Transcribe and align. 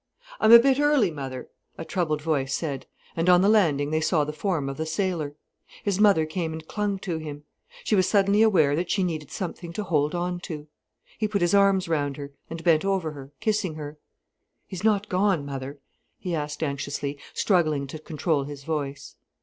"I'm 0.39 0.51
a 0.51 0.57
bit 0.57 0.79
early, 0.79 1.11
mother," 1.11 1.47
a 1.77 1.85
troubled 1.85 2.23
voice 2.23 2.55
said, 2.55 2.87
and 3.15 3.29
on 3.29 3.41
the 3.43 3.47
landing 3.47 3.91
they 3.91 4.01
saw 4.01 4.23
the 4.23 4.33
form 4.33 4.67
of 4.67 4.77
the 4.77 4.85
sailor. 4.87 5.35
His 5.83 5.99
mother 5.99 6.25
came 6.25 6.53
and 6.53 6.67
clung 6.67 6.97
to 7.01 7.19
him. 7.19 7.43
She 7.83 7.95
was 7.95 8.09
suddenly 8.09 8.41
aware 8.41 8.75
that 8.75 8.89
she 8.89 9.03
needed 9.03 9.29
something 9.29 9.71
to 9.73 9.83
hold 9.83 10.15
on 10.15 10.39
to. 10.39 10.65
He 11.19 11.27
put 11.27 11.41
his 11.43 11.53
arms 11.53 11.87
round 11.87 12.17
her, 12.17 12.33
and 12.49 12.63
bent 12.63 12.83
over 12.83 13.11
her, 13.11 13.31
kissing 13.41 13.75
her. 13.75 13.99
"He's 14.65 14.83
not 14.83 15.07
gone, 15.07 15.45
mother?" 15.45 15.77
he 16.17 16.33
asked 16.33 16.63
anxiously, 16.63 17.19
struggling 17.35 17.85
to 17.85 17.99
control 17.99 18.45
his 18.45 18.63
voice. 18.63 19.17